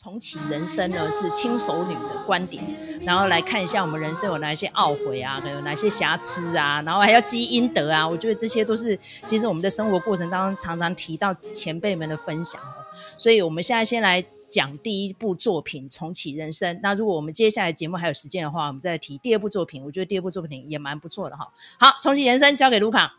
[0.00, 2.64] 重启人生呢，是轻熟女的观点，
[3.02, 8.08] 然后来看一下我们人生有哪些懊悔啊，有哪些瑕疵啊，然后还要积阴德啊。
[8.08, 12.60] 我觉得这些都是其实我们的生活过程当中常常提到前辈们的分享。
[13.18, 16.76] 所以我们现在先来讲第一部作品《重启人生》。
[16.80, 19.82] 那如果我们接下来节目还有时间的话，我们再来提第二部作品。
[19.84, 21.48] 我觉得第二部作品也蛮不错的哈。
[21.76, 23.16] 好，《重启人生》交给卢卡。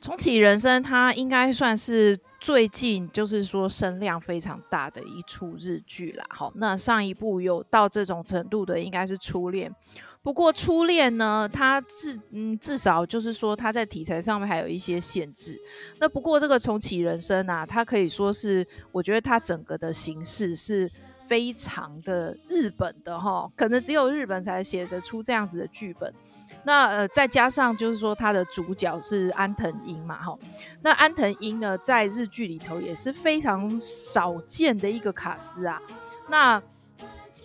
[0.00, 6.24] 重启人生，它应该算是最近就是说声量非常大的一出日剧啦。
[6.28, 9.74] 好，那上一部有到这种程度的，应该是初恋。
[10.22, 15.58] 不过初恋呢，它至嗯至少就是说它在题材上面还有一些限制。
[15.98, 20.90] 那不过这个重启人生啊，它可以说是我觉得它整个的形式是
[21.26, 26.12] 非常的日本的哈，可能只有日本才写得出这样子的剧本。
[26.64, 30.38] 那呃，再加上就是说，他的主角是安藤樱嘛，哈。
[30.82, 35.80] 那安藤樱呢，在日剧里头也是非常少见的一个卡司啊。
[36.28, 36.62] 那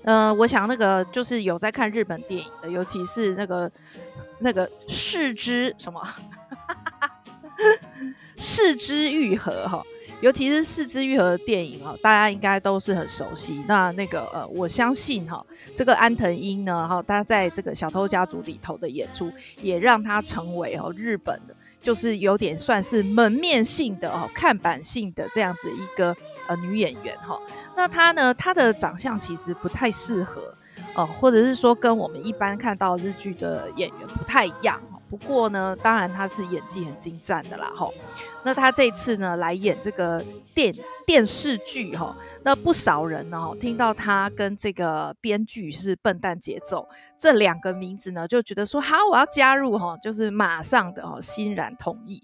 [0.03, 3.71] 呃，我想那个就是有在看日本电影的，尤其是那个
[4.39, 6.05] 那个四肢什么，
[8.37, 9.81] 四肢愈合哈。
[10.23, 13.61] 尤其是是枝裕和的电影啊，大家应该都是很熟悉。
[13.67, 19.29] 那那个呃，我相信哈，这个安藤樱呢，哈，他在这个小偷家族里头的演出，
[19.61, 26.15] 也让他成为哦日本的，就是有点算是门面性的哦看板性的这样子一个
[26.47, 27.37] 呃女演员哈。
[27.75, 30.55] 那她呢，她的长相其实不太适合
[30.95, 34.81] 哦，或者是说跟我们一般看到日剧的演员不太一样。
[35.09, 37.89] 不过呢，当然她是演技很精湛的啦，哈。
[38.43, 40.73] 那他这次呢，来演这个电
[41.05, 52.21] 电视剧哈，那不少人呢听到他跟这个编剧是笨蛋节奏这两个名字呢，就觉得说好，我要加入哈，就是马上的哦欣然同意。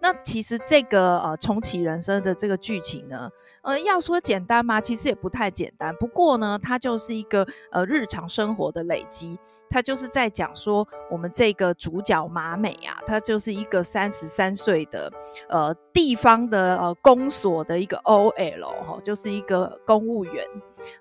[0.00, 3.30] 那其实这个呃重启人生的这个剧情呢，
[3.62, 4.78] 呃要说简单吗？
[4.78, 5.94] 其实也不太简单。
[5.96, 9.38] 不过呢，它就是一个呃日常生活的累积。
[9.70, 15.10] 它就是在讲说我们这个主角马美啊，她就是一个三十三岁的
[15.54, 20.44] 呃地方的呃公所的一个 OL 哈，就是一个公务员。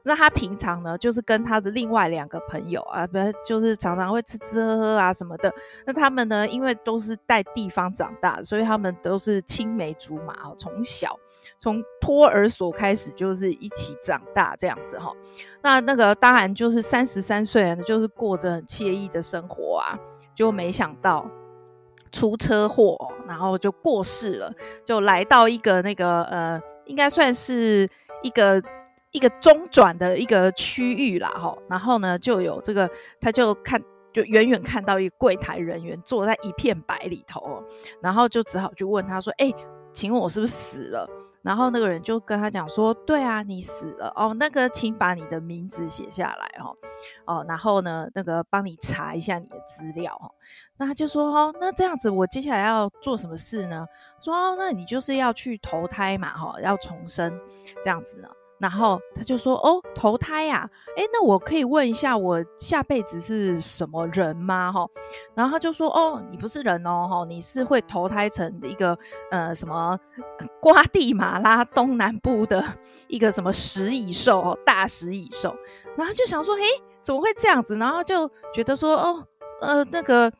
[0.03, 5.53] 那他平常呢，就是跟他的另外两个朋友啊，不就是常常会吃吃喝喝啊什么的。
[5.85, 8.95] 那他们呢，因为都是在地方长大，所以他们。
[9.01, 11.17] 都是青梅竹马哦，从小
[11.57, 15.11] 从托儿所开始就是一起长大这样子哈。
[15.61, 19.97] 那那个当然就是三十三岁呢，就是过着很惬意的生活啊，
[20.35, 21.25] 就没想到
[22.11, 24.53] 出车祸，然后就过世了，
[24.85, 27.89] 就来到一个那个呃，应该算是
[28.21, 28.61] 一个
[29.11, 31.55] 一个中转的一个区域啦哈。
[31.69, 32.89] 然后呢，就有这个
[33.19, 33.81] 他就看。
[34.13, 37.63] 就远远看到一个柜台人员坐在一片白里头，
[37.99, 39.51] 然后就只好去问他说：“哎，
[39.91, 41.09] 请问我是不是死了？”
[41.41, 44.31] 然后那个人就跟他讲说：“对啊，你死了哦。
[44.39, 46.77] 那个，请把你的名字写下来哦，
[47.25, 50.29] 哦，然后呢，那个帮你查一下你的资料哦。
[50.77, 53.85] 那他就说：哦，那这样子，我接下来要做什么事呢？
[54.23, 57.39] 说哦，那你就是要去投胎嘛，哈，要重生
[57.83, 58.27] 这样子呢。”
[58.59, 64.71] 然后他就说：“哦，投胎呀，诶，那我可以问一下，我下辈子是什么人吗？
[64.71, 64.87] 哈。”
[65.35, 68.97] 然后他就说：“哦，你不是人哦，哈，你是会投胎成一个
[69.31, 69.99] 呃什么
[70.61, 72.63] 瓜地马拉东南部的
[73.07, 75.53] 一个什么食蚁兽哦，大食蚁兽。”
[75.97, 76.63] 然后就想说：“诶，
[77.01, 79.27] 怎么会这样子？”然后就觉得说：“哦，
[79.59, 80.31] 呃，那个。”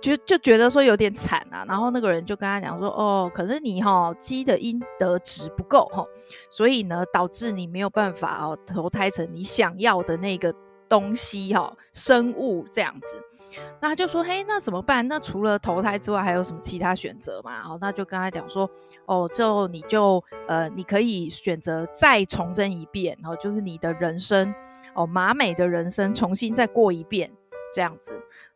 [0.00, 6.06] 就就觉得说有点惨啊，然后那个人就跟他讲说，哦，可能你哈积的阴德值不够哈，
[6.50, 10.54] 所以呢导致你没有办法哦投胎成你想要的那个
[10.88, 15.06] 东西哈生物这样子，那他就说，嘿，那怎么办？
[15.08, 17.60] 那除了投胎之外，还有什么其他选择嘛？
[17.68, 18.70] 哦，那就跟他讲说，
[19.06, 24.54] 哦，就你就呃你可以选择再重生一遍，然后就是你的人生
[24.94, 27.30] 哦马美的人生重新再过一遍
[27.74, 28.12] 这样子。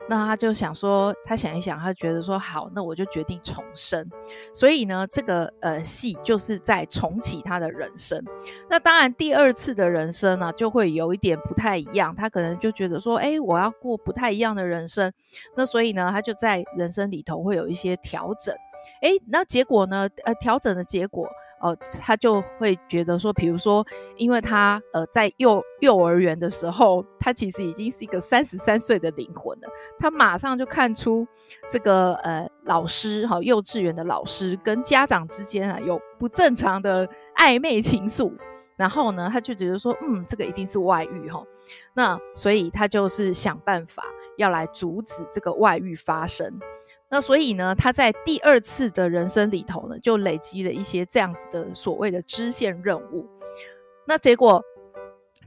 [0.09, 4.07] 那他就想说，他想一想，他觉得说好，那我就决定重生。
[4.53, 8.23] 所以呢，这个呃戏就是在重启他的人生。
[8.69, 12.15] 那当然，第二次的人生呢，就会有一点不太一样。
[12.15, 15.12] 他可能就觉得说，哎，我要过不太一样的人生。
[15.56, 18.55] 那所以呢，他就在人生里头会有一些调整。
[19.00, 20.09] 哎，那结果呢？
[20.25, 21.29] 呃，调整的结果。
[21.62, 23.87] 哦，他就会觉得说，比如说，
[24.17, 29.69] 因为他呃在幼幼儿园的时候，他其实已经是一个三十三岁的灵魂了。
[29.99, 31.25] 他马上就看出
[31.70, 38.32] 这个呃老师哈、幼稚园的老师跟家长之间啊有不正常的暧昧情愫。
[38.76, 41.47] 然后呢，他就觉得说，嗯，这个一定是外遇哈、哦。
[41.94, 44.03] 那所以他就是想办法
[44.37, 46.59] 要来阻止这个外遇发生。
[47.12, 53.29] 那所以呢，他在第二次的人生里头呢，就累积了一些这样子的所谓的支线任务。
[54.06, 54.64] 那结果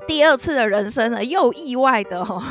[0.06, 2.44] 第二次的人生呢，又意外的哈、哦，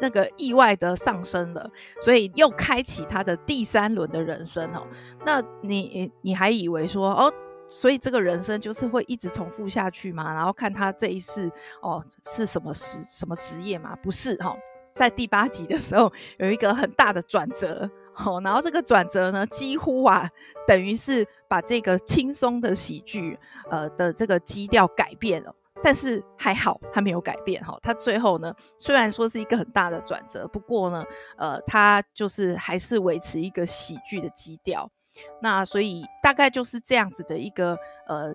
[0.00, 1.68] 那个意外的上升了，
[2.00, 4.86] 所以又开启他的第三轮的人生哦。
[5.26, 7.34] 那你你还以为说哦，
[7.68, 10.32] 所以这个人生就是会一直重复下去吗？
[10.32, 11.50] 然后看他这一世
[11.82, 13.98] 哦是什么职什么职业吗？
[14.00, 14.56] 不是哈、哦，
[14.94, 17.90] 在第八集的时候有一个很大的转折。
[18.14, 20.30] 好，然后这个转折呢，几乎啊，
[20.66, 23.38] 等于是把这个轻松的喜剧，
[23.70, 25.54] 呃的这个基调改变了。
[25.82, 27.78] 但是还好，它没有改变哈。
[27.82, 31.04] 它最后呢，虽然说是一个很大的转折，不过呢，
[31.36, 34.90] 呃，它就是还是维持一个喜剧的基调。
[35.42, 37.76] 那所以大概就是这样子的一个
[38.06, 38.34] 呃。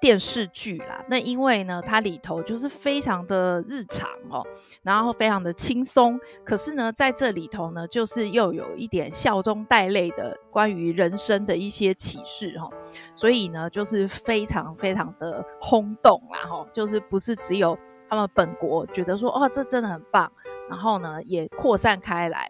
[0.00, 4.46] 电视剧啦，那因为呢，它里头就是非常的日常哦，
[4.82, 12.68] 然后非常的轻松，可是呢，在这里头呢，就是又有一点笑中带泪的关于人生的一些启示哈，
[13.14, 20.32] 所以呢，就是非常非常的轰动啦哈，就是不是只有他们本国觉得说哦，这真的很棒，
[20.68, 22.48] 然后呢，也扩散开来。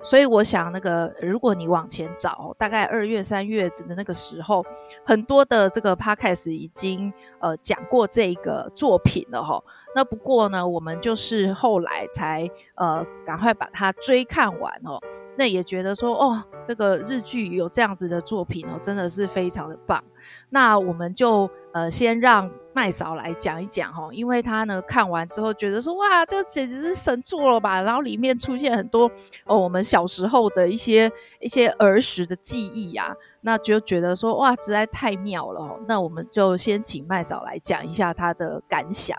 [0.00, 4.64] 所以我想，那个如果你往前找，大概二月、三月的那个时候，
[5.04, 9.62] 很多的这个 podcast 已经呃讲过这个作品了哈。
[9.94, 15.00] 那不过呢，我们就是后来才呃赶快把它追看完哦。
[15.36, 20.02] 那也觉得说，哦，这个日剧有这样子的作品哦，真的是非常的棒。
[20.50, 22.50] 那我们就呃先让。
[22.74, 27.80] 麦嫂来讲一讲哈，因为她呢看完之后觉得说，哇，这简直是神作了吧！
[27.80, 29.10] 然后里面出现很多
[29.46, 35.76] 哦，我们小时候的一些一些儿时的记忆、啊，那就觉得说，哇，实在太妙了。
[35.88, 39.18] 那我们就先请麦嫂来讲一下她的感想。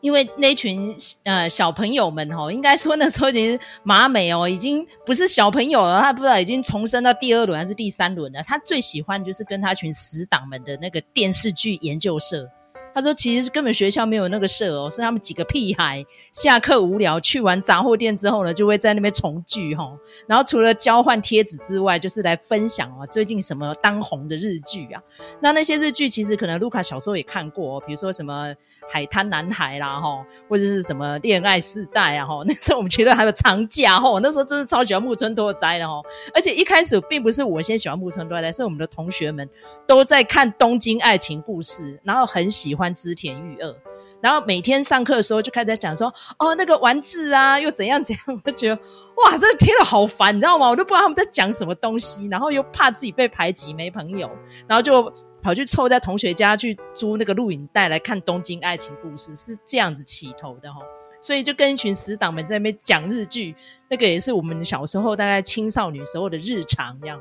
[0.00, 0.94] 因为那群
[1.24, 8.42] 呃小朋友们吼，应该说那时候已经马美哦，已经不是小朋友了，他不知道已经重生到第二轮还是第三轮了。
[8.42, 12.50] 他最喜欢就是跟他群死党们的那个电视剧研究社。
[12.92, 19.90] 他说：“其实是根本学校没有那个社哦，是他们几个屁孩下课无聊去完杂货店之后呢，就会在那边重聚哈。
[20.26, 25.00] 然后除了交换贴纸之外，就是来分享哦最近什么当红的日剧啊。
[25.40, 28.50] 那那些日剧其实可能卢卡小时候也看过哦，比如说什么
[28.90, 32.42] 《海滩男孩》啦哈，或者是什么《恋爱世代》啊哈。
[32.48, 36.02] 那时候我们觉得还有长假哈，那时候真是超喜欢木村拓哉的哈。
[36.34, 39.48] 而且一开始并不是我先喜欢木村拓哉，是我们的同学们
[39.86, 43.76] 都在看《东京爱情故事》，然后很喜欢。”欢织田裕二，
[44.22, 48.74] 然后每天上课的时候就开始在讲说，哦，那个丸子啊，又怎样怎样， 我就觉得
[49.22, 50.68] 哇，这听了好烦，你知道吗？
[50.68, 54.30] 我都不知道他们在讲什么东西，然后又怕自己被排挤没朋友，
[54.66, 55.12] 然后就
[55.42, 60.80] 跑去凑在同学家去租那个录影带来看《东京爱情故事》，是这样子起头的哈。
[61.22, 63.54] 所以就跟一群死党们在那边讲日剧，
[63.90, 67.20] 那个也是我们小时候大概青少女时候的日常这样。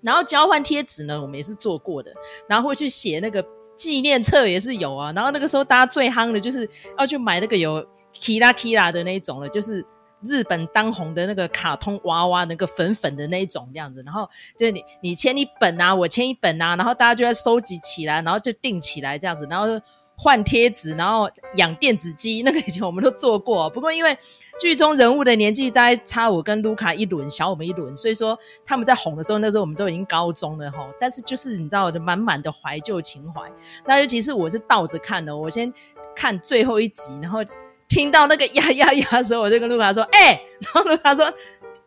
[0.00, 2.10] 然后交换贴纸呢，我们也是做过的，
[2.48, 3.44] 然后会去写那个。
[3.78, 7.82] 纪念册也是有啊，然后那个时候大家最夯的就是要去买那个有
[8.12, 9.82] Kira Kira 的那一种了，就是
[10.22, 14.02] 日本当红的那个卡通娃娃，那个粉粉的那一种这样子。
[14.04, 14.28] 然后
[14.58, 19.80] 就是你你签一本啊，我签一本啊，然后大家就要收集起来，然后就订起来这样子，然后。
[20.20, 23.70] 换贴纸，然后养电子鸡， 那个以前我们都做过。
[23.70, 24.18] 不过因为
[24.60, 28.36] 剧中人物的年纪大概差我跟卢卡一轮，小我们一轮，所以说
[28.66, 30.84] 他们在红的时候，那时候我们都已经高中了哈。
[30.98, 33.40] 但是就是你知道的，满满的怀旧情怀。
[33.86, 35.72] 那尤其是我是倒着看的，我先
[36.16, 37.38] 看最后一集，然后
[37.88, 41.32] 听到那个呀呀呀的时候，我就跟卢卡说：“哎、！”然后卢卡说：“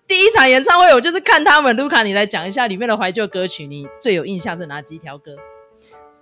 [0.07, 5.35] 第一场演唱会我就是看他们。”卢卡，你来讲一下里面的怀旧歌曲，你最有印象是哪几条歌？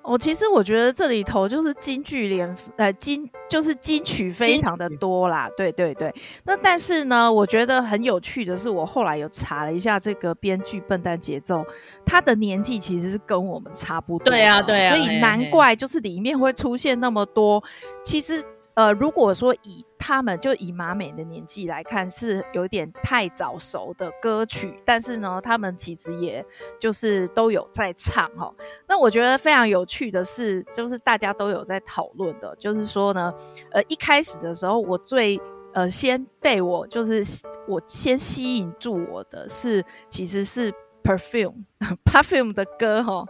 [0.03, 6.13] 我其实我觉得这里头就是金句连，呃，金就是金曲非常的多啦，对对对。
[6.43, 11.63] 那但是呢，我觉得很有趣的是，我后来有查了一下这个编剧笨蛋节奏，
[12.05, 14.25] 他的年纪其实是跟我们差不多。
[14.25, 14.95] 对啊，对啊。
[14.95, 17.63] 所以难怪就是里面会出现那么多，
[18.03, 18.43] 其实。
[18.79, 26.45] 呃，如果说以他们就以马美的年纪来看，是有点太早熟的歌曲，但是呢，他们其实也
[26.79, 28.49] 就是都有在唱哈。
[28.87, 33.33] 那我觉得非常有趣的是，就是大家都有在讨论的，就是说呢，
[33.71, 35.37] 呃，一开始的时候，我最
[35.73, 37.21] 呃先被我就是
[37.67, 41.65] 我先吸引住我的是，其实是 Perfume
[42.05, 43.25] Perfume 的歌哈。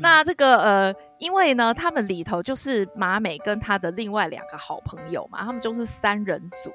[0.00, 6.72] 那这个呃，因为呢，他们里头就是麻美跟他的另外两个好朋友嘛，他们就是三人组，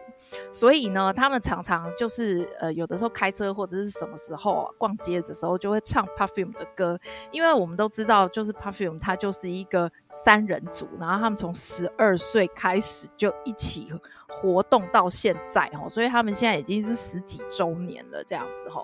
[0.51, 6.99] 所以呢，他们常常就是呃，有的时候开车或者是什么时候啊，逛街的时候就会唱 Perfume 的歌，
[7.31, 13.93] 因为我们都知道，就是 Perfume 它就是一个三人组，然后他们从十二岁开始就一起
[14.27, 18.83] 活动到现在哦，所以他们现在已经是十几周年了这样子哈。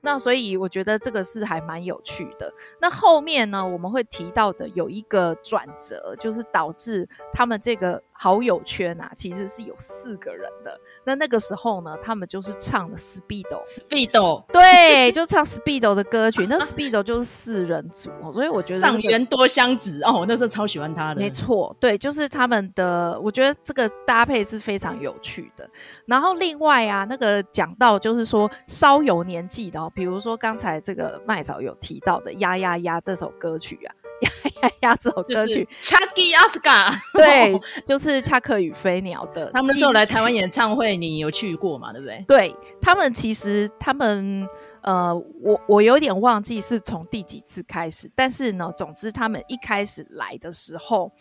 [0.00, 2.52] 那所以我觉得这个是还蛮有趣的。
[2.80, 10.78] 那后面呢，我们会提到的有一个转折，就是导致他们这个好友圈啊，其实是有四个人的。
[11.04, 16.44] 那那个时候呢，他们就是唱的 Speedo，Speedo，对，就唱 Speedo 的歌曲。
[16.48, 21.20] 那 Speedo 就是四人组，所以我觉得、这个、上元多香子哦，我那时候超喜欢他的。
[21.20, 25.70] 没错，对，就是他们的，我觉得这个搭配是非常有趣的。
[26.04, 33.94] 然后另外啊，那个讲到就是说稍有年纪的哦，比如说刚才这个麦嫂有提到的《呀呀呀》这首歌曲啊。
[34.22, 34.30] 呀
[34.62, 34.96] 呀呀！
[35.00, 39.50] 这首歌曲，Chucky Oscar，对，就是恰克与飞鸟的。
[39.52, 41.92] 他们那时候来台湾演唱会，你有去过吗？
[41.92, 42.24] 对不对？
[42.26, 44.48] 对他们，其实他们，
[44.80, 51.12] 呃，我我有点忘记是从第几次开始，但是呢，总之他们一开始来的时候，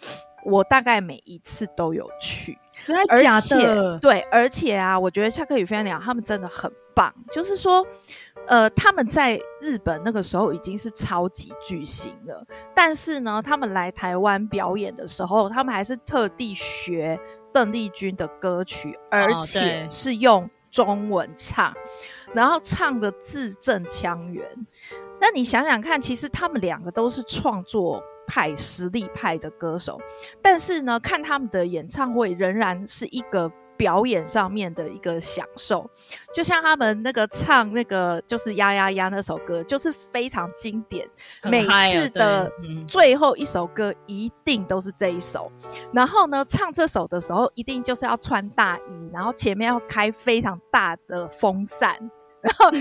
[0.46, 2.58] 我大概每一次都有去。
[2.84, 3.98] 真的假的？
[4.00, 7.86] 对，而且啊，我觉得恰克与飞鸟他们真的很棒，就是说。
[8.48, 17.20] 呃，他们在日本那个时候已经是超级巨星了，但是呢，他们来台湾表演的时候，他们还是特地学
[17.54, 21.74] 邓丽君的歌曲，而且是用中文唱，
[22.34, 24.48] 然后唱的字正腔圆。
[25.20, 30.00] 那你想想看，其实他们两个都是创作派、实力派的歌手，
[30.42, 33.52] 但是呢，看他们的演唱会仍然是一个。
[33.78, 35.90] 表演上面的一个享受，
[36.34, 41.08] 就像他们那个唱那个就是呀呀呀那首歌，就是非常经典。
[41.42, 42.52] 啊、每次的
[42.88, 45.52] 最后一首歌一定都是这一首。
[45.64, 51.96] 嗯、然后呢，唱这首的时候一定就是要穿大衣，然后前面要开非常大的风扇。
[52.42, 52.72] 然后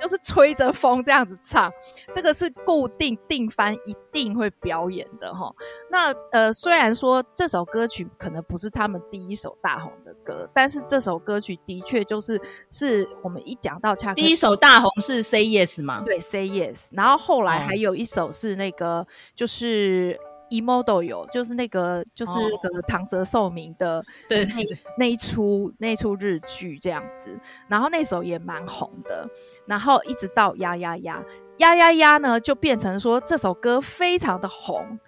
[0.00, 1.72] 就是吹着风这样子唱，
[2.12, 5.54] 这个是固定定番一定会表演的哈。
[5.90, 16.02] 那呃，虽然说这首歌曲可能不是他们第一首大红的歌，但是这首歌曲的确就是是我们一讲到恰克，第一首大红是 Say Yes 吗？
[16.04, 16.88] 对，Say Yes。
[16.90, 20.18] 然后后来还有一首是那个、哦、就是。
[20.50, 24.64] Imodo 有，就是那个，就是那个唐泽寿明的，对那
[24.98, 27.38] 那一出那一出日剧这样子，
[27.68, 29.28] 然后那首也蛮红的，
[29.66, 31.22] 然后一直到呀呀呀
[31.58, 34.98] 呀呀呀呢，就变成说这首歌非常的红，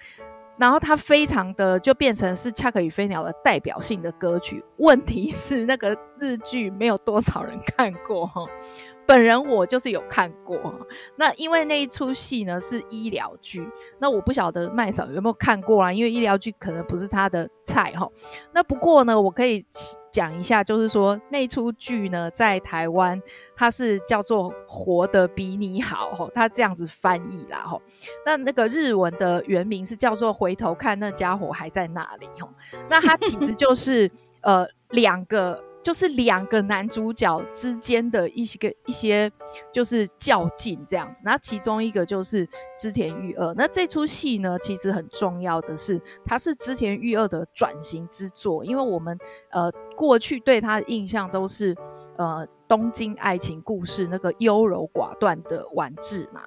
[0.56, 4.64] 然后它非常的就变成是恰克与飞鸟的代表性的歌曲。
[4.78, 8.42] 问题是那个日剧没有多少人看过哈。
[9.08, 10.86] 本人我就是有看过，
[11.16, 13.66] 那因为那一出戏呢是医疗剧，
[13.98, 15.90] 那我不晓得麦嫂有没有看过啊？
[15.90, 18.06] 因为医疗剧可能不是他的菜哈。
[18.52, 19.64] 那不过呢，我可以
[20.10, 23.18] 讲一下，就是说那出剧呢在台湾
[23.56, 27.80] 它是叫做《活得比你好》哈，它这样子翻译啦哈。
[28.26, 32.46] 那那个日文的原名是叫做《回头看那家伙还在那里》哈。
[32.90, 34.10] 那它其实就是
[34.42, 35.64] 呃两个。
[35.82, 39.30] 就是两个男主角之间的一些个一些
[39.72, 42.46] 就是较劲这样子，那其中一个就是
[42.78, 43.54] 织田裕二。
[43.54, 49.18] 那这出戏呢，其实很重要的是，它是织田裕二的转型之作，因为我们
[49.50, 51.74] 呃过去对他的印象都是
[52.16, 56.42] 呃东京爱情故事那个优柔寡断的丸治嘛。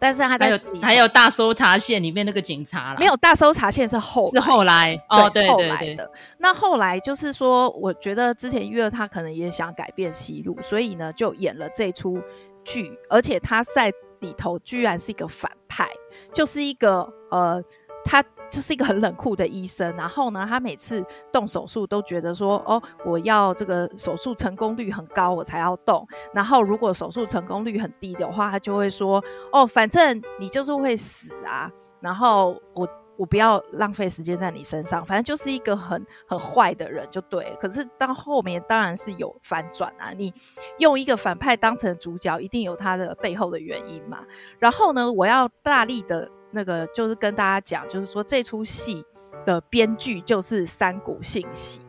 [0.00, 6.10] 但是他在还有还有大搜查线里面那个警察啦，没有大搜查线是后是后来哦，对对对，后来的。
[6.38, 12.18] 那后来就是说，我觉得之前玉儿他可能也想改变戏路，所以呢就演了这出
[12.64, 15.88] 剧，而且他在里头居然是一个反派，
[16.32, 17.62] 就是一个呃
[18.04, 18.24] 他。
[18.50, 26.06] 就是一个很冷酷的医生，然后呢，他每次动手术都觉得说，哦，我要这个手术成功率很高，我才要动。
[26.34, 31.70] 然后如果手术成功率很低的话，他就会说，哦，反正你就是会死啊。
[32.00, 37.56] 然后我我不要浪费时间在你身上，反正就是一个很很坏的人就对。
[37.60, 40.34] 可是到后面当然是有反转啊，你
[40.78, 44.24] 用一个反派当成主角，一定有他的背后的原因嘛。
[44.58, 46.28] 然后呢，我要大力的。
[46.50, 49.04] 那个就是跟大家讲，就是说这出戏
[49.46, 51.80] 的编剧就是三谷信喜，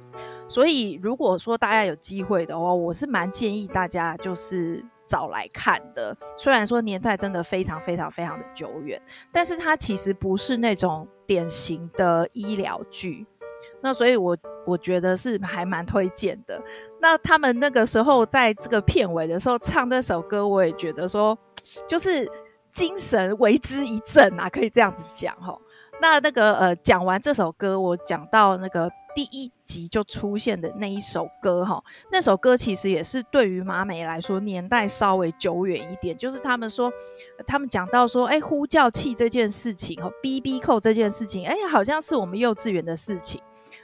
[0.48, 6.16] 所以如果说大家有机会的话，我是蛮建议大家就是找来看的。
[6.38, 9.02] 虽然说年代真的非常非常非常的久远，
[9.32, 13.26] 但是它其实不是那种典型的医疗剧，
[13.82, 16.62] 那所以我我觉得是还蛮推荐的。
[17.02, 21.38] 那他们那个时候在这个片尾的时候唱这首歌，我也觉得说
[21.88, 22.30] 就是。
[22.74, 25.58] 精神为之一振啊，可以这样子讲哈。
[26.02, 31.84] 那那个呃，讲完这首歌，我讲到那个第一集就出现的那一首歌哈。
[32.12, 36.92] 那首歌其实也是对于麻美来说年代稍微久远一点，就是他们说，
[37.46, 43.40] 他们讲到说，哎、呼叫器这件事情哈，B B 扣这件事情，哎、好像是我们幼稚园的事情。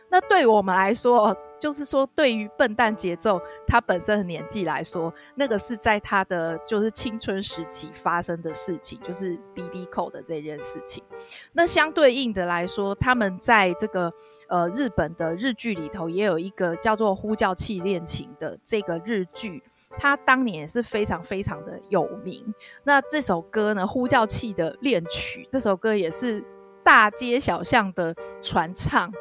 [0.09, 11.03] 那对我们来说，就是说对于笨蛋节奏他本身的年纪来说，那个是在他的就是青春时期发生的事情，就是 BB 扣的这件事情。
[11.51, 14.13] 那相对应的来说，他们在这个
[14.47, 19.61] 呃日本的日剧里头也有一个叫做《呼叫器恋情》的这个日剧。
[19.99, 22.53] 他当年也是非常非常的有名。
[22.83, 26.43] 那这首歌呢，《呼叫器的恋曲》这首歌也是
[26.87, 29.11] 大街小巷的传唱。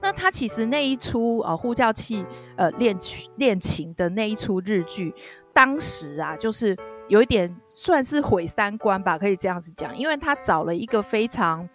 [0.00, 2.26] 那他其实那一出呃《呼叫器
[2.56, 2.98] 呃恋
[3.36, 5.14] 恋情》的那一出日剧，
[5.52, 6.76] 当时啊，就是
[7.06, 11.68] 有一点算是毁三观吧，可以这样子讲，因为他找了一个非常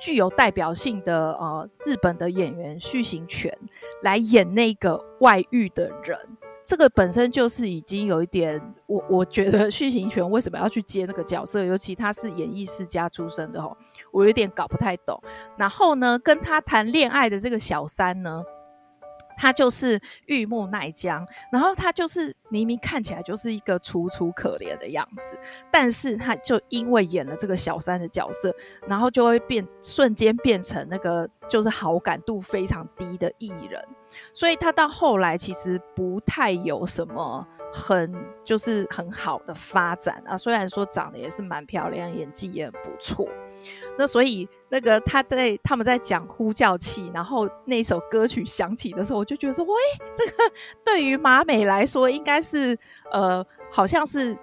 [0.00, 3.54] 具有代表性的呃日本的演员旭行权
[4.02, 6.18] 来演那个外遇的人。
[6.64, 13.76] 这个本身就是已经有一点，我我觉得续行泉为什么要去接那个角色，尤其他是演艺世家出身的吼，
[14.10, 15.22] 我有点搞不太懂。
[15.58, 18.42] 然后呢，跟他谈恋爱的这个小三呢，
[19.36, 25.38] 他就是玉木奈江，然后他就是明明看起来就是一个楚楚可怜的样子，
[25.70, 28.54] 但是他就因为演了这个小三的角色，
[28.86, 33.82] 然后就会变瞬间变成那个就是好感度非常低的艺人。
[34.32, 38.14] 所以他到后来其实不太有什么很
[38.44, 43.28] 就是很好的发展啊，虽然说长得也是蛮漂亮，演技也很不错。
[43.96, 49.72] 那所以那个他在他们在讲呼叫器，然后那首歌曲响起的时候，我就觉得说，喂，
[50.16, 50.32] 这个
[50.84, 52.76] 对于马美来说，应该是
[53.12, 54.36] 呃，好像是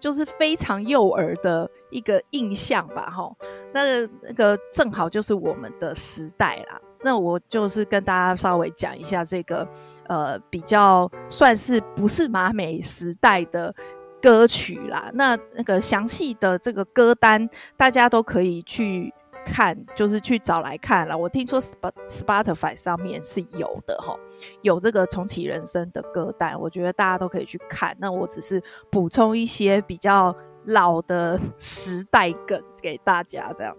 [0.00, 3.30] 就是非常幼儿的一个印象吧，哈。
[3.72, 6.80] 那个那个正好就是我们的时代啦。
[7.02, 9.68] 那我就是跟大家稍微讲一下这个，
[10.06, 13.74] 呃，比较算是不是马美时代的
[14.24, 15.10] 歌曲啦。
[15.12, 19.12] 那那个详细的这个歌单，大家都可以去
[19.44, 21.14] 看，就是去找来看啦。
[21.14, 21.60] 我听说
[22.08, 24.16] Spotify 上面是有的哈，
[24.62, 27.94] 有这个重启人生的歌单，我觉得大家都可以去看。
[28.00, 33.76] 那我只是补充一些比较老的时代梗给大家，这样。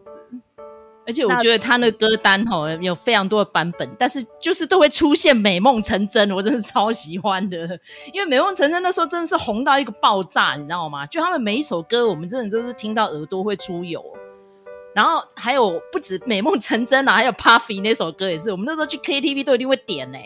[1.07, 7.57] 而且我觉得他那歌单吼有非常多的版本，但是就是都会出现《美梦成真》，我真的是超喜欢的。
[8.11, 11.05] 因为《美梦成真》那时候真的是红到一个爆炸，你知道吗？
[11.05, 14.03] 就他们每一首歌，我们真的都是听到耳朵会出油。
[14.95, 20.17] 然后还有不止《美梦成真》啊，还有《Puffy》那首歌也是，我们那时候去 KTV 都一定会点呢、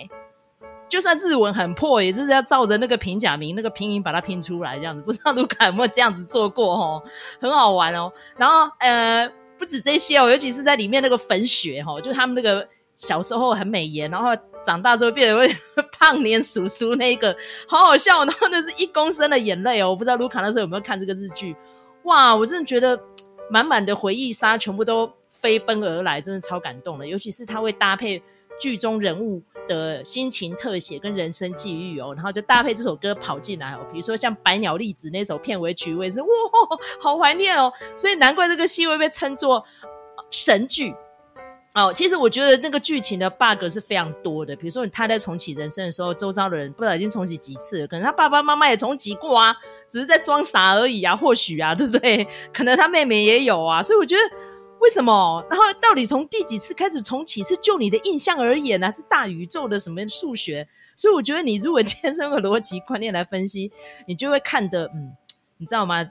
[0.88, 5.02] 就算日文很破，也是要照着那个平假名那个拼音把它拼出来这样子。
[5.02, 7.04] 不知道卢卡有没有这样子做过哦？
[7.42, 8.10] 很好玩哦。
[8.38, 9.30] 然后呃。
[9.60, 12.66] 不止这些哦，尤其是在里面那个粉雪哈，就他们那个
[12.98, 14.30] 小时候很美颜，然后
[14.66, 15.56] 长大之后变得会
[16.00, 17.36] 胖脸叔叔那个，
[17.68, 18.24] 好好笑。
[18.24, 21.56] 然后那是一公升的眼泪哦，我不知道卢卡那时候有没有看这个日剧？
[22.04, 22.98] 哇，我真的觉得
[23.50, 27.06] 满满的回忆杀全部都飞奔而来，真的超感动的。
[27.06, 28.22] 尤其是他会搭配
[28.60, 36.28] 剧中人物的心情特写跟人生际遇哦，然后就搭配这首歌跑进来哦，比如说像《百鸟栗子》那首片尾曲，我也是哇，
[37.00, 39.64] 好怀念哦，所以难怪这个戏会被称作
[40.32, 40.94] 神剧
[41.76, 41.94] 哦。
[41.94, 49.56] 其实我觉得那个剧情的 bug 是非常多的，比如说他在重启人生的时候，周遭的人不知道已经重启几次，可能他爸爸妈妈也重启过啊，
[49.88, 52.28] 只是在装傻而已啊，或许啊，对不对？
[52.52, 54.22] 可能他妹妹也有啊，所以我觉得。
[54.80, 55.46] 为什么？
[55.50, 57.44] 然后到底从第几次开始重启？
[57.44, 58.92] 是就你的印象而言呢？
[58.92, 60.68] 是大宇宙的什么数学？
[60.96, 63.72] 所以我觉得你如果天生个逻辑观念来分析，
[64.08, 65.12] 你就会看得嗯，
[65.58, 66.10] 你知道吗？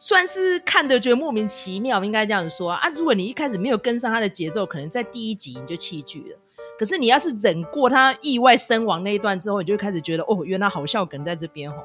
[0.00, 6.38] 算是看得觉得莫名其妙，应该这样说啊，如果你一开始没有跟上他的节奏，可能在第一集你就弃剧了。
[6.78, 11.82] 可是你要是忍过他意外身亡那一段之后，你就开始觉得哦，原来好笑梗在这边吼。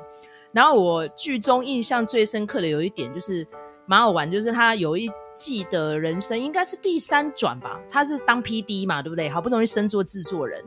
[0.51, 3.47] 然后我剧中印象最深刻的有一点就是
[3.85, 5.09] 蛮好玩，就是他有一。
[5.43, 9.29] 记的人生应该是第三转吧，他是当 PD 嘛，对不对？
[9.29, 10.63] 好不容易升做制作人，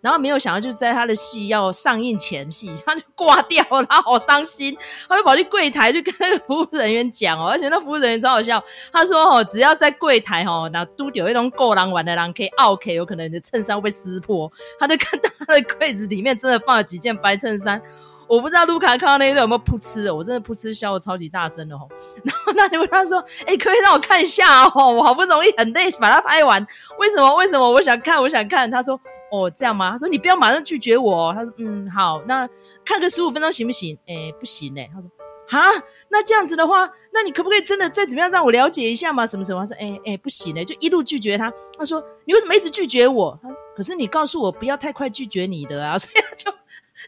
[0.00, 8.62] 然后没有想到就在他的戏要上映前戏，他就挂掉了，他好伤心，他就跑去柜台就跟那个服务人员讲哦，而且那服务人员超好笑，
[8.92, 17.82] 他说哦，只要在柜台哦，那都有一种够狼玩的狼可以 OK，有可能你的衬衫会被撕破，他就看到他的柜子里面真的放了几件白衬衫。
[18.30, 21.88] 我不知道卢卡看到那一段有没有噗嗤的，我真的噗嗤笑的超级大声的吼。
[22.22, 26.64] 然后那你问他说：“哎、可以让我看一下哦，我好不容易很累把它拍完，
[27.00, 27.34] 为什么？
[27.34, 27.68] 为什么？
[27.68, 28.94] 我想看，我想看。”他说
[29.32, 32.48] ：“哦，这样吗？”他说：“你不要马上拒绝我。”他说：“嗯，好，那
[32.84, 34.90] 看个十五分钟行不行？”哎、不行哎、欸。
[34.94, 35.10] 他说
[35.50, 39.26] ：“哈，那这样子的话，那你可不可以真的再怎么样让我了解一下嘛？
[39.26, 46.52] 什么什么？”他说：“哎、欸、哎、不行哎、欸，就一路拒绝他。”他说：“你为什么一直拒绝我？”他：“可是你告诉我不要太快拒绝你的啊。”所以他就。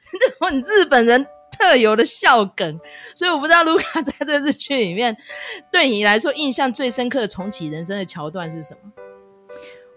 [0.10, 1.26] 这种日本人
[1.58, 2.80] 特有的笑梗，
[3.14, 5.16] 所以我不知道卢卡在这日剧里面
[5.70, 8.90] 对你来说印象最深刻的重启人生的桥段是什么？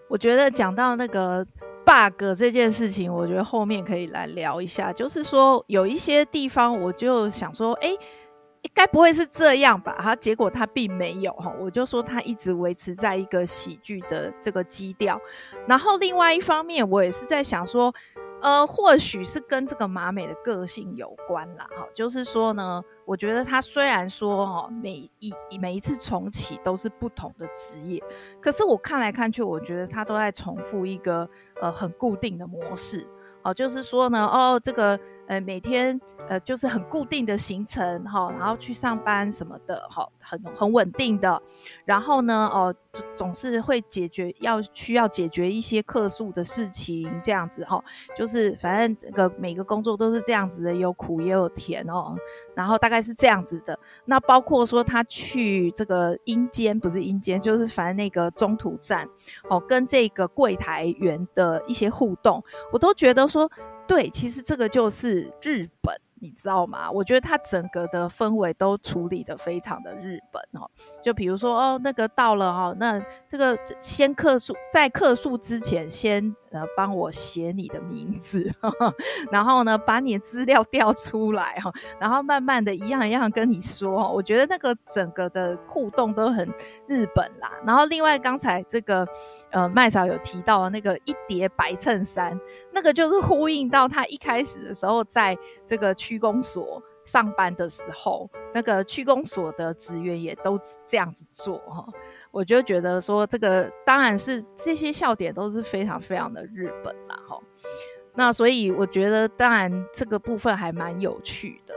[0.08, 1.44] 我觉得讲到那个
[1.84, 4.92] bug 这件事情，我觉得后面可以来聊一下。
[4.92, 7.90] 就是说，有一些地方，我就想说，哎、
[8.72, 9.96] 该不会是这样吧？
[9.98, 11.52] 哈，结果他并没有哈。
[11.58, 15.20] 我就说他一直维持在一个喜剧的这个基调。
[15.66, 17.92] 然后另外一方面，我也是在想说。
[18.42, 28.02] 呃，或许是跟这个马美的个性有关啦，哈，就是说呢，我觉得他虽然说哈，每一每一次重启都是不同的职业，
[28.40, 31.28] 可是我看来看去，我觉得他都在重复一个
[31.60, 33.06] 呃很固定的模式，
[33.42, 34.98] 哦，就是说呢，哦，这个。
[35.26, 41.40] 呃，每天呃就是很固定的行程哈，然后去上班什么的哈，很很稳定的。
[41.84, 42.74] 然后呢，哦，
[43.14, 47.82] 总是会解决要需要解决一些客诉的事情，这样子哈，
[48.16, 52.16] 就是反正那个每个工作都是这样子的，有苦也有甜哦。
[52.54, 53.78] 然后大概是这样子的。
[54.04, 59.08] 那包括说他去这个阴间，不是阴间，就是反正那个中途站
[59.48, 63.50] 哦，跟这个柜台员的一些互动，我都觉得说。
[63.86, 65.94] 对，其实这个就是日本。
[66.18, 66.90] 你知道吗？
[66.90, 70.68] 我觉得它整个的氛围都处理的非常的日本哦。
[71.02, 76.34] 就比如说哦，那个到了哦，那这个先客诉，在客诉之前先
[76.76, 78.94] 帮我写你的名字，呵 呵
[79.32, 84.12] 然后呢把你的资料调出来哈，然后慢慢的一样一样跟你说。
[84.12, 86.48] 我觉得那个整个的互动都很
[86.86, 87.50] 日本啦。
[87.66, 89.04] 然后另外刚才这个
[89.50, 92.38] 呃麦嫂有提到那个一叠白衬衫，
[92.72, 95.96] 那个就是呼应到他一开始的时候在这个。
[95.96, 101.86] 区公所上班的时候，那个区公所的职员也都这样子做哈，
[102.30, 107.40] 我就觉得说这个当然是这些笑点都是非常非常的日本啦哈。
[108.14, 111.74] 那所以我觉得当然这个部分还蛮有趣的。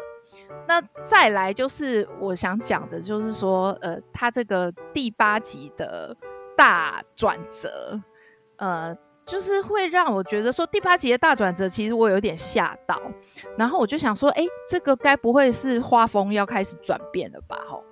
[0.67, 6.15] 那再来就是我想讲的，就是说呃，他这个第八集的
[6.57, 8.01] 大转折，
[8.57, 8.97] 呃。
[9.29, 12.99] 就是会让我觉得说第八集的大转折，其实我有点吓到，
[13.55, 17.55] 然后我就想说，哎，这个该不会是画风要开始转变了吧？
[17.67, 17.83] 吼，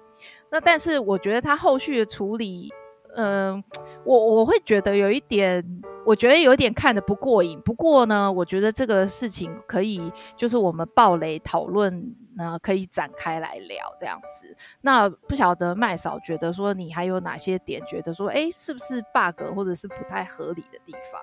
[0.50, 2.73] 那但是我觉得他后续的处理，
[3.15, 3.63] 嗯、
[4.04, 5.63] 我我会觉得有一点，
[6.08, 7.60] 我觉得有点看得不过瘾。
[7.62, 12.15] 不过呢，我觉得这个事情可以，就是我们暴雷讨论。
[12.38, 14.56] 呢可以展开来聊这样子。
[14.82, 21.20] 那不晓得麦嫂觉得说，你还有哪些点觉得说，哎，是不是 bug 或者是不太合理的地方？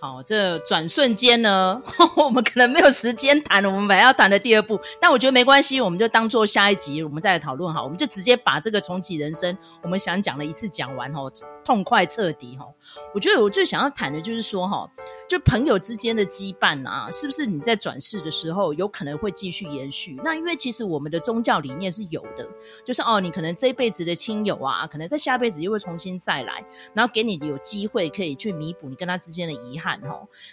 [0.00, 1.82] 好，这转瞬间呢，
[2.16, 3.68] 我们可能没有时间谈了。
[3.68, 7.74] 我们本来要谈的第二部，但我觉得没关系，我们就当做下一集我们再来讨论。
[7.74, 11.28] 好，我们就直接把这个重启人生，我们想讲的一次讲完哦，
[11.64, 12.64] 痛快彻底哈。
[13.12, 14.88] 我觉得我最想要谈的就是说哈，
[15.28, 20.16] 就朋友之间的羁绊啊，是不是你在转世的时候有可能会继续延续？
[20.22, 22.46] 那因为其实我们的宗教理念是有的，
[22.84, 29.87] 就是哦，你可能这一辈子的亲友啊，可能在下辈子又会重新再来，然后给你有机会可以去弥补你跟他之间的遗憾。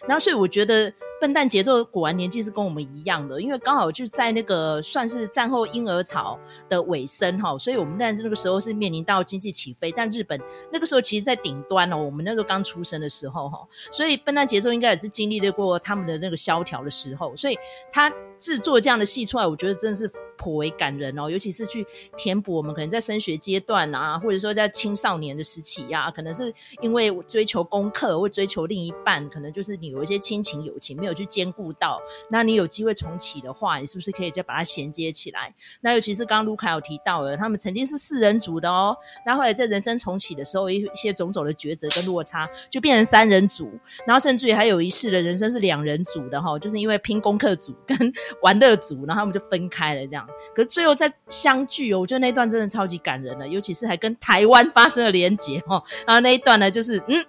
[0.08, 0.92] 然后所以我觉得
[1.26, 10.40] 笨蛋节奏果然年纪是跟我们一样的，因为刚好就在那个算是战后婴儿潮的尾声哈，所以我们在那个时候是面临到经济起飞，但日本
[10.72, 17.58] 那个时候其实在顶端哦，我们那时候刚出生的时候哈，所以笨蛋节奏应该也是经历了过他们的那个萧条的时候，所以
[17.92, 20.08] 他制作这样的戏出来，我觉得真的是。
[20.38, 35.54] 颇为感人哦，尤其是去填补我们可能在升学阶段啊，或者说在青少年的时期呀、可能是因为追求功课或追求另一半，可能就是你有一些亲情友情没有去兼顾到，那你有机会重启的话，你是不是可以再把它衔接起来？
[35.82, 43.72] 那尤其是刚刚卢卡有提到的，他们曾经是四人组的哦，那后来在人生重启的时候，一些种种的抉择跟落差，就变成三人组，
[44.06, 50.28] 然后甚至于还有一世的人生是两人组的哈、哦，就是因为拼功课组跟 玩乐组，然后他们就分开了这样。
[50.56, 55.82] 可是最后再相聚哦，我觉得那段真的超级感人的，尤其是还跟台湾发生了连结哈。
[56.06, 57.26] 然后那一段呢，就是嗯，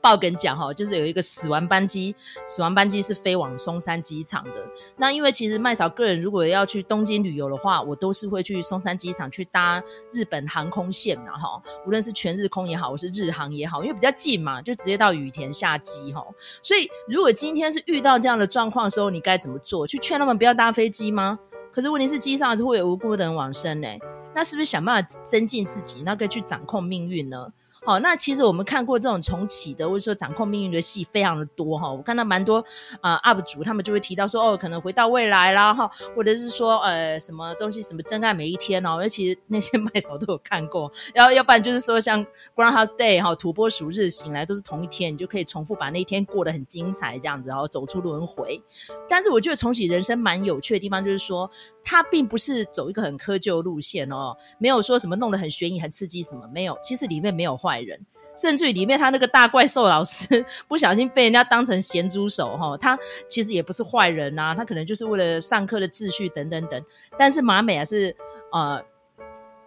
[0.00, 2.14] 爆梗讲哈，就是有一个死亡班机，
[2.46, 4.52] 死亡班机是飞往松山机场的。
[4.96, 9.82] 那因为其实麦嫂个人如果要去东京旅游的话，我都是会去松山机场去搭
[10.12, 16.24] 日本航空线的哈，无论是全日空也好，或是日航也好，因为比较近嘛，就直接到羽田下机哈。
[16.62, 19.86] 所以如果今天是遇到这样的状况的时候，你该怎么做？
[19.86, 21.38] 去劝他们不要搭飞机吗？
[21.72, 23.88] 可是问题是，机上是会有无辜的人往生呢？
[24.34, 27.46] 那是不是想办法增进自己，那可以去掌控命运呢？
[27.88, 31.90] 好，那其实我们看过这种重启的，或者说掌控命运的戏非常的多哈。
[31.90, 32.62] 我看到蛮多
[33.00, 40.92] 啊、UP 主他们就会提到说，哦，可能回到未来啦哈，或者是说呃什么东西什么真爱每一天哦，尤其那些 麦嫂都有看过。
[41.14, 42.22] 然后要不然就是说像
[42.54, 48.62] Groundhog Day 哈，土拨鼠日醒来都是同一天，你就可以重复把那一天过得很精彩这样子，然后走出轮回。
[49.08, 51.50] 但是我觉得重启人生蛮有趣的地方就是说，
[51.82, 57.77] 它并不是走一个很窠臼路线哦，没有说什么弄得很悬疑、很刺激什么，没有，其实里面没有坏。
[57.80, 57.98] 人。
[58.40, 62.96] 甚至于里面他那个大怪兽老师 不小心被人家当成咸猪手哈，他
[63.28, 66.80] 其实也不是坏人呐、他可能就是为了上课的秩序等等等。
[67.18, 68.14] 但是马美啊是
[68.52, 68.80] 呃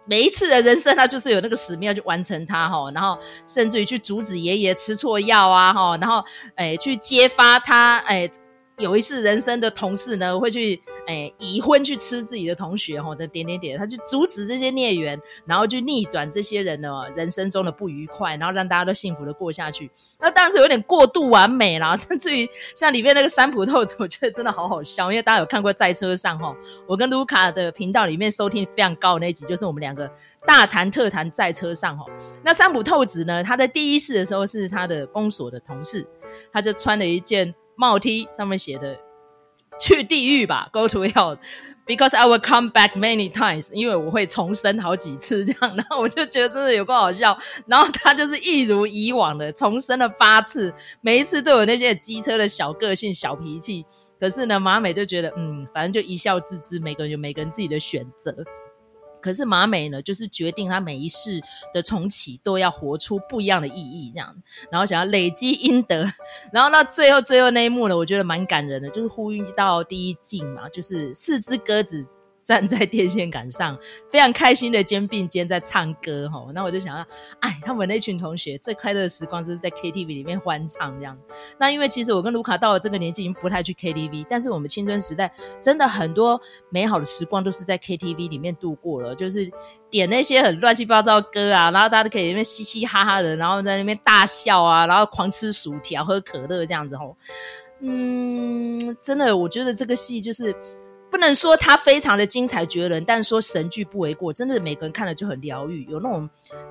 [0.06, 6.24] 每一次的人生他就是有那个使命要去完成它哈，然后甚至于去阻止爷爷吃错药啊哈，然后
[6.56, 8.30] 诶去揭发他诶。
[8.78, 19.90] 有一次，人生的同事呢会去，诶，已婚去吃自己的同学，哈，的点点点，他去阻止这些孽缘，然后去逆转这些人呢人生中的不愉快，然后让大家都幸福的过下去。
[20.20, 26.54] 那当然是有点过度完美啦， 甚至于像里面那个山浦透子，我觉得真的好好笑，因为大家有看过在车上哈，
[26.86, 30.10] 我跟卢卡的频道里面收听非常高的那一集，就是我们两个
[30.46, 32.06] 大谈特谈在车上哈。
[32.44, 36.06] 那山浦透子呢，他在第一世的时候是他的公所的同事，
[36.52, 37.52] 他就穿了一件。
[37.74, 38.96] 帽 T 上面写的
[39.80, 45.76] “去地狱吧， Go to hell，because I will come back many times”，因为我会重生好几次这样。
[45.76, 47.36] 然后我就觉得真的有够好笑。
[47.66, 53.84] 然后他就是一如以往的重生了八次，每一次都有那些机车的小个性、小脾气。
[54.20, 58.32] 可是呢，马美就觉得，嗯，反正就一笑置之，每个人有每个人自己的选择。
[59.22, 61.40] 可是马美呢，就是决定他每一世
[61.72, 64.34] 的重启都要活出不一样的意义，这样，
[64.70, 66.04] 然后想要累积阴德，
[66.52, 72.06] 然后那最后最后那一幕呢，我觉得蛮感人的，就是呼应到第一镜嘛，就是四只鸽子。
[72.44, 73.78] 站在电线杆上，
[74.10, 76.46] 非常开心的肩并肩在唱歌哈。
[76.54, 77.06] 那我就想到，
[77.40, 81.16] 哎，他们那群同学最快乐的时光就是在 KTV 里面欢唱这样。
[81.58, 89.50] 那因为其实我跟卢卡到了这个年纪已经不太去 KTV，但是我们青春时代真的很多美好的时光都是在 KTV 里面度过了，就是
[89.90, 97.16] 点那些很乱七八糟的歌啊，然后大家都可以那边嘻嘻哈哈的，然后在那边大笑啊，然后狂吃薯条、喝可乐这样子吼。
[97.80, 100.54] 嗯，真的，我觉得这个戏就是。
[101.12, 104.32] 不能说它非常的精彩绝伦，但是说神剧不为过。
[104.32, 106.28] 真的，每个人看了就很疗愈，有那种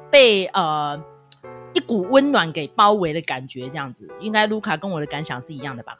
[0.09, 0.99] 被呃
[1.73, 3.69] 一股温暖给包围的感觉。
[3.69, 5.95] 这样子，应该卢卡跟我的感想是一样的吧？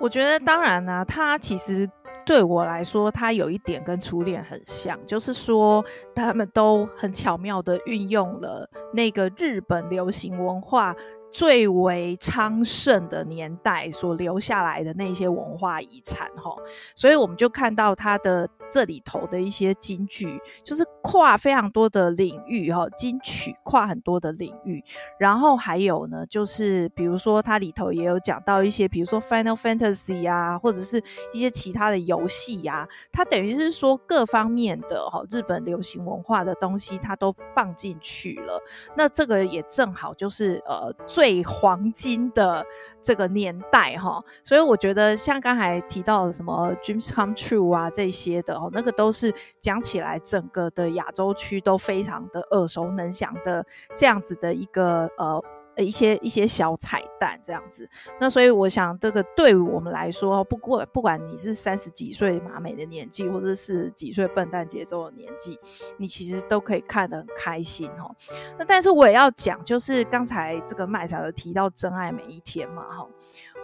[0.00, 1.88] 我觉得当然呢、啊，它其实
[2.26, 5.84] 对我来说，它有一点跟初恋很像，就是说
[6.16, 10.96] 他们都很巧妙的运用了那个日本流行文化。
[11.32, 16.54] 最为昌盛的年代所留下来的那些文化遗产，哈，
[16.94, 24.84] 所以我们就看到它的这里头的一些金句，就是跨非常多的领域，哈，金曲跨很多的领域。
[25.18, 38.60] 然后还有呢，就是比如说它里头也有讲到一些，比如说 Final Fantasy 啊，或者是一些其他的游戏呀，它等于是说各方面的哈日本流行文化的东西，它都放进去了。
[38.94, 41.21] 那这个也正好就是呃最。
[41.22, 42.66] 最黄金的
[43.00, 55.40] 这个年代哈，所以我觉得像刚才提到什么 Dreams Come True 啊这些的哦，那个都是讲起来整个的亚洲区都非常的耳熟能详的这样子的一个呃。
[55.76, 57.88] 呃，一些一些小彩蛋这样子，
[58.20, 65.58] 那所以我想，这个对于我们来说，不过不管你是三十几岁马美的年纪，或者是几岁笨蛋节奏的年纪，
[65.96, 68.14] 你其实都可以看得很开心哦。
[68.58, 73.08] 那但是我也要讲，就是刚才这个麦嫂有提到《真爱每一天》嘛，哈，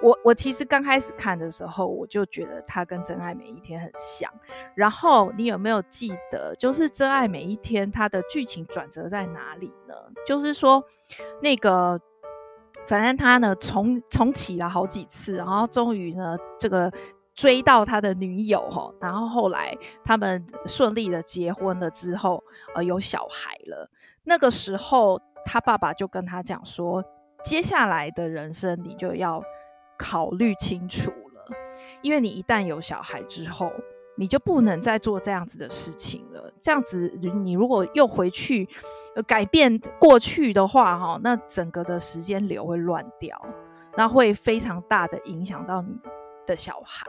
[0.03, 4.33] 我我其实刚开始看的时候，我就觉得它跟《真爱每一天》很像。
[4.75, 9.95] 然后你有没有记得，就是《真爱每一天》它的剧情转折在哪里呢？
[10.27, 10.85] 就是说。
[11.41, 11.99] 那个，
[12.87, 16.93] 反正他呢重重启了好几次，然后终于呢这个
[17.35, 23.91] 追到他的女友哈，然后后来他们顺利的结婚了之后，呃有小孩了。
[24.25, 27.03] 那个时候他爸爸就跟他讲说，
[27.43, 29.43] 接下来的人生你就要
[29.99, 31.57] 考虑清楚了，
[32.03, 33.73] 因为你一旦有小孩之后。
[34.21, 36.53] 你就不能再做这样子的事情了。
[36.61, 38.69] 这样子，你如果又回去
[39.29, 43.41] 改变过去的话，哈，那整个的时间流会乱掉，
[43.97, 45.97] 那会非常大的影响到你
[46.49, 47.07] 的小孩。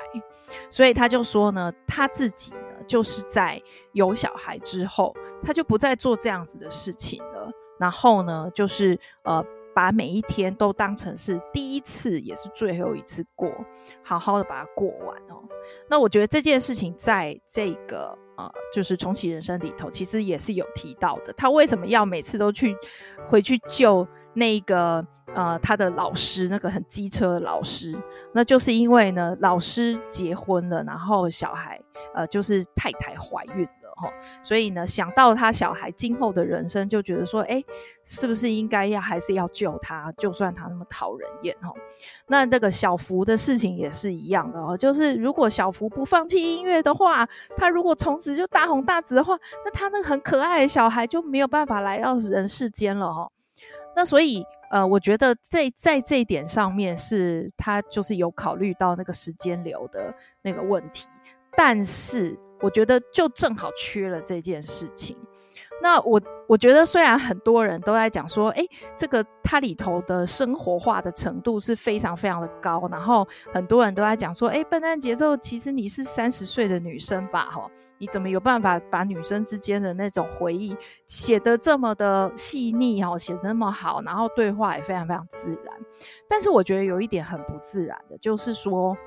[0.70, 3.60] 所以他就说呢，他自己呢，就是在
[3.94, 7.50] 有小孩之后，他就不再做这样子的事情了。
[7.80, 9.44] 然后呢，就是呃。
[9.74, 13.52] 把每一天都当成是第一次，也是最后一次过，
[14.04, 15.44] 好好的把它过完哦。
[15.90, 21.34] 那我觉得这件事情在这个呃，就是重启人生里头，其实也是有提到的。
[21.34, 22.76] 他为什么要每次都去
[23.28, 27.96] 回去救那个呃他的老师，那个很机车的老师？
[28.34, 31.80] 那就是因为呢，老师结婚了，然后小孩
[32.14, 33.68] 呃就是太太怀孕
[34.44, 37.64] 所以呢，想到他小孩今后的人生，就觉得说，哎，
[38.06, 41.74] 是不是应该要还是要救他，就算他那么讨人厌哈。
[42.28, 53.32] 那这个小福的事情也是一样的哦，就是如果小福不放弃音乐的话，他如果从此就大红大紫的话，那他那个很可爱的小孩就没有办法来到人世间了哦。
[53.96, 54.46] 那所以。
[54.72, 61.08] 呃，我觉得在在这一点上面是他就是有考虑到那个时间流的那个问题，
[61.58, 65.18] 但是我觉得就正好缺了这件事情。
[65.82, 68.68] 那我我觉得虽然很多人都在讲说，诶，
[68.98, 77.46] 这个它里头的生活化的程度是非常非常的高，然后很多人都在讲说，诶，笨蛋节奏，其实你是三十岁的女生吧？
[77.50, 85.74] 哈，你怎么有办法把女生之间的那种回忆写得这么的细腻，哈，写得那么好，然后对话也非常非常自然。
[86.28, 88.98] 但是我觉得有一点很不自然的，就是说，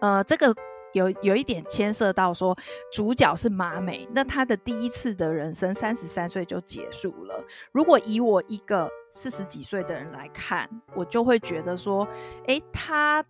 [0.00, 0.52] 呃，这个。
[0.96, 2.56] 有有一点牵涉到说，
[2.90, 7.44] 主角是麻美，那他的第一次的人生三十三岁就结束了。
[7.70, 12.08] 如果以我一个四十几岁的人来看，我就会觉得说，
[12.46, 13.24] 诶，他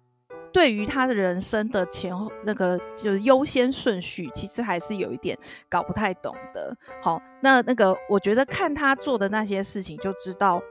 [0.53, 5.37] 对于他的人生的前后那个就是优先顺序，其实还是有一点
[5.69, 6.77] 搞不太懂的。
[7.03, 10.63] 好，那那个我觉得看他做的那些事情，就知道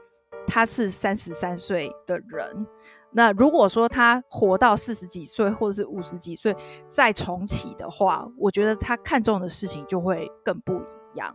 [0.46, 2.66] 他是三十三岁的人。
[3.16, 6.54] 那如果说他活到四十几岁或者是五十几岁
[6.86, 11.34] 再重启的话，我觉得他看重的事情就会更不一样。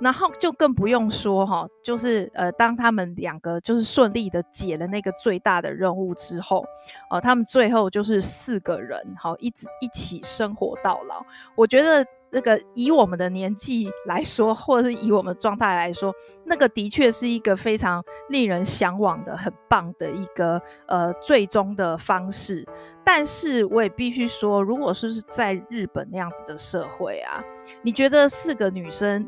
[0.00, 6.64] 然后就更不用说哈，就是呃，当他们两个就是顺利的解了那个最大的任务之后，
[7.10, 11.26] 呃，他们最后就是四个人好一直一起生活到老。
[11.56, 12.06] 我觉得。
[12.36, 22.62] 那个以我们的年纪来说，或者是以我们状态来说，那个的确是一个非常令人向往的、很棒的一个呃最终的方式。
[23.02, 27.42] 但是我也必须说，如果是在日本那样子的社会啊，
[27.80, 29.26] 你觉得四个女生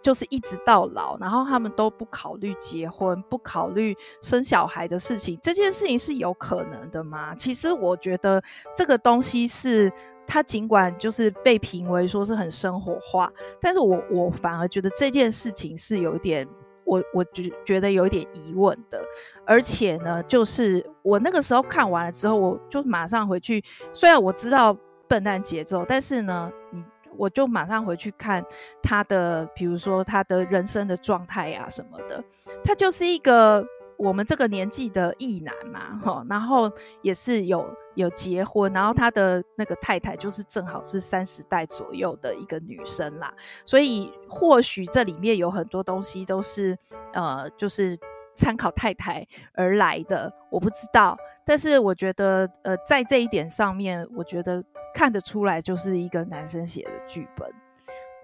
[0.00, 7.34] 就是一直到老，然后他们都不考虑结婚、不考虑生小孩的事情，这件事情是有可能的吗？
[7.34, 8.40] 其实我觉得
[8.76, 9.92] 这个东西是。
[10.28, 16.46] 他尽管就是被评为说是很生活化，但是我我反而觉得这件事情是有一点，
[16.84, 19.02] 我我觉觉得有一点疑问的。
[19.46, 23.64] 而且呢，就是我那个时候看完了之后，我就马上回去。
[23.94, 24.76] 虽然我知道
[25.08, 26.84] 笨蛋节奏，但是呢，嗯，
[27.16, 28.44] 我就马上回去看
[28.82, 32.22] 他的，比如说他的人生的状态啊什么的，
[32.62, 33.66] 他就是一个。
[33.98, 36.70] 我们这个年纪的异男嘛，哈，然后
[37.02, 43.34] 也是有有结婚，然后他的那个太太就是正好是三十代左右的一个女生啦，
[43.64, 46.78] 所以或许这里面有很多东西都是
[47.12, 47.98] 呃，就是
[48.36, 54.62] 参考太太而来的，我不知道，但是我觉得呃，在这一点上面，我觉得
[54.94, 57.50] 看得出来就是一个男生写的剧本，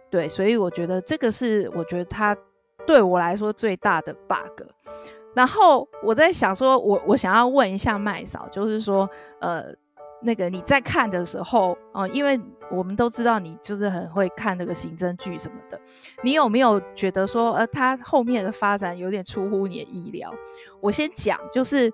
[0.08, 2.36] 对，所以我觉得这个是我觉得他
[2.86, 4.62] 对我来说最大的 bug。
[5.34, 9.08] 然后我在想说，我我想要问一下麦嫂，就是说，
[9.40, 9.64] 呃，
[10.22, 15.80] 那个你在看的时候，哦、因为我们都知道你就是很会看那个刑侦剧什么的，
[16.22, 20.32] 你有没有觉得说，呃，他后面的发展有点出乎你的意料？
[20.80, 21.92] 我先讲，就是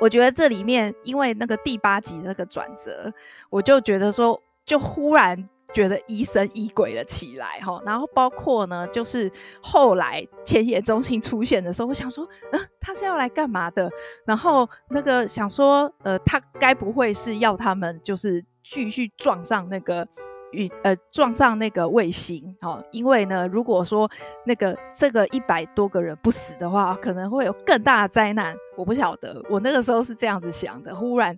[0.00, 3.12] 我觉得这里面因为那个第八集那个转折，
[3.50, 5.48] 我就觉得说，就忽然。
[5.72, 9.30] 觉得疑神疑鬼的起来哈，然后包括呢，就是
[9.60, 13.90] 后来浅野中心出现的时候，我想说，嗯、他是要来干嘛的？
[14.26, 20.06] 然后那个想说，呃，他该不会是要他们就是继续撞上那个
[20.52, 22.84] 运呃撞上那个卫星哦？
[22.90, 24.10] 因为呢，如果说
[24.44, 28.54] 那个这个一百多个人不死的话，可能会有更大的灾难。
[28.76, 31.36] 我不晓得，我那个时候是这样子想的，忽然。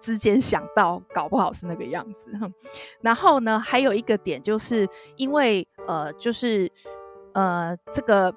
[0.00, 2.30] 之间想到，搞不好是那个样子。
[3.02, 6.70] 然后呢，还有一个点，就是因为呃，就是
[7.34, 8.34] 呃，这个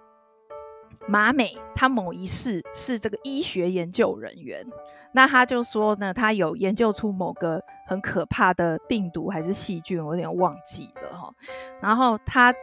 [1.07, 4.65] 马美他某一世是这个医学研究人员，
[5.13, 11.33] 那他就说呢，他有研究出某个很可怕的病毒还是细菌，我有点忘记了哈。
[11.81, 12.53] 然后他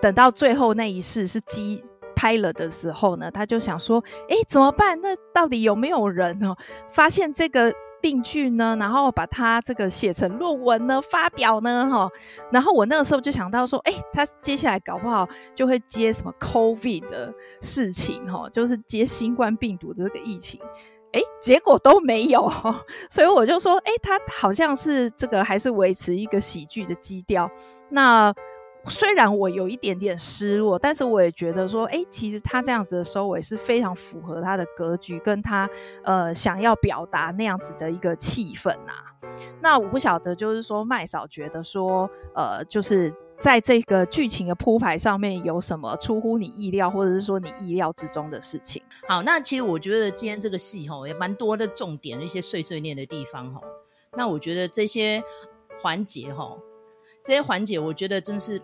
[0.00, 1.82] 等到最后那一世是机
[2.14, 5.00] 拍了的时候呢，他就想说，哎，怎么办？
[5.00, 6.56] 那到底有没有人哦
[6.90, 7.72] 发现这个？
[8.02, 12.10] 病句呢，然后把它这个写成论文呢，发表呢，哈，
[12.50, 20.60] 然后我那个时候就想到说，哎，他接下来搞不好就会接什么 COVID 的事情，哈，就是接新冠病毒的这个疫情，
[21.12, 22.52] 哎，结果都没有，
[23.08, 27.50] 所以我就说，哎，他好像是这个还是维持一个喜剧的基调，
[27.88, 28.34] 那。
[28.88, 35.70] 虽然我有一点点失落，但是我也觉得说，诶，其实他这样子的收尾是非常符合他的格局，跟他
[36.02, 38.92] 呃想要表达那样子的一个气氛呐。
[39.60, 48.82] 那我不晓得，就是说麦嫂觉得说，呃，就是在这个剧情的铺排上面有什么出乎你意料，或者是说你意料之中的事情？
[49.06, 53.62] 好，那其实我觉得今天这个戏吼也蛮多的重点，一些碎碎念的地方吼。
[54.16, 55.22] 那我觉得这些
[55.80, 56.60] 环节吼，
[57.24, 58.60] 这些环节我觉得真是。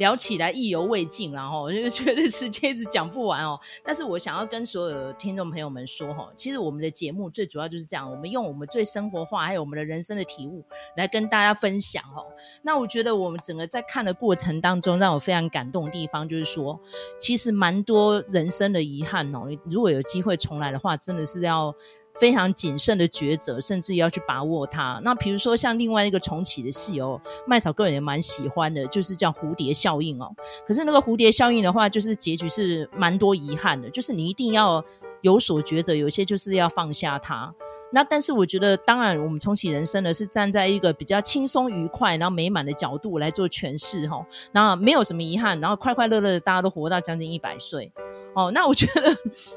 [0.00, 3.60] 聊起来意犹未尽，然后我就觉得时间一直讲不完哦。
[3.84, 10.64] 但是我想要跟所有的听众朋友们说哈，其实我们的节目最主要就是这样，我们用我们最生活化还有我们的人生的体悟
[10.96, 12.24] 来跟大家分享哦。
[12.62, 16.80] 那我觉得我们整个在看的过程当中，让我非常感动的地方就是说，
[17.18, 19.42] 其实蛮多人生的遗憾哦。
[19.66, 21.74] 如果有机会重来的话，真的是要。
[22.14, 25.00] 非常谨慎的抉择，甚至要去把握它。
[25.02, 30.30] 那比如说像另外一个重启的戏哦，麦嫂个人也蛮喜欢的，就是叫蝴蝶效应哦。
[30.66, 34.84] 可是那个蝴蝶效应的话，就是结局是蛮多遗憾的，就是你一定要
[35.22, 37.52] 有所抉择，有些就是要放下它。
[37.92, 44.24] 那但是我觉得，当然我们重启人生呢，是站在一个比较轻松愉快，然后美满的角度来做诠释哈。
[44.52, 47.90] 那没有什么遗憾，然后快快乐乐的大家都活到将近一百岁
[48.36, 48.48] 哦。
[48.52, 49.12] 那我觉得，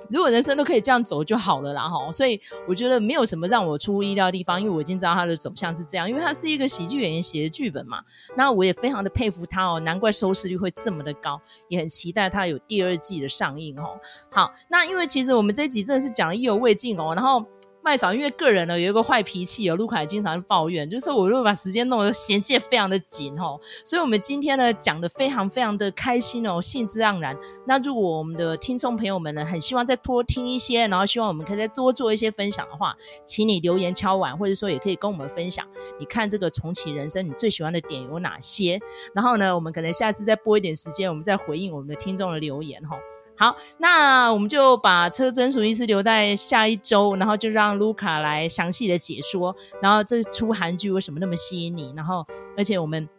[0.09, 2.11] 如果人生都可以这样走就好了啦哈。
[2.11, 8.01] 所以我觉得没有什么让我出乎意料的地方，因为我已经知道他的走向是这样，因为他是一个喜剧演员写的剧本嘛。
[8.35, 13.99] 那我也非常的佩服他哦，难怪收视率会这么的高，也很期待他有第二季的上映哦。
[14.31, 17.45] 好，那因为其实我们这一集真的是讲意犹未尽哦，然后。
[17.85, 27.37] 麦嫂因为个人呢有一个坏脾气哦，卢卡也经常抱怨，就是我如果把时间弄得衔接非常的紧哦，所以我们今天呢讲得非常非常的开心哦，兴致盎然。
[27.67, 32.95] 那如果我们的听众朋友们呢很希望再多听一些，然后希望我们可以再多做一些分享的话，
[33.25, 35.67] 请你留言敲碗，或者说也可以跟我们分享，
[35.99, 38.79] 你看这个重启人生你最喜欢的点有哪些？
[39.13, 42.97] 然后呢，我们可能下次再拨一点时间，我们再回应我们的听众的留言哈。
[43.35, 51.91] 好，那我们就把车贞淑医师留在下一周，然后就让卢卡来详细的解说，然后这出韩剧为什么那么吸引你？
[51.95, 52.25] 然后，
[52.55, 53.09] 而且我们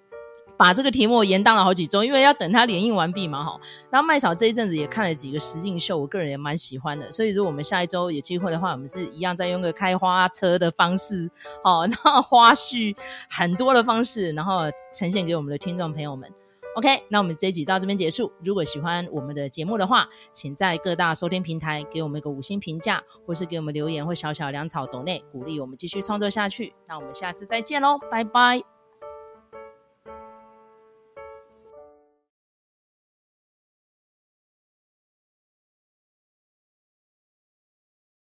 [0.57, 3.61] 把这个题目延宕了好几周，因为要等它连映完毕嘛，哈。
[3.91, 11.29] 然后麦嫂这一阵子也看了几个实境秀，我个人也蛮喜欢的，所以如果我们下一周有机会的话，我们是一样再用个开花车的方式，
[11.65, 12.97] 哦，那花絮
[13.29, 14.61] 很多的方式，然后
[14.95, 16.33] 呈现给我们的听众朋友们。
[16.77, 18.33] OK，那我们这一集到这边结束。
[18.43, 26.75] 如果喜欢我们的节目的话，请在各大收听平台给我们一个五星评价，或是给我们留言或小小粮草抖内，鼓励我们继续创作下去。
[26.89, 28.74] 那我们下次再见喽，拜拜。